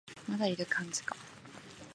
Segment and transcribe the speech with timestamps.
[0.27, 1.15] まだいる感じか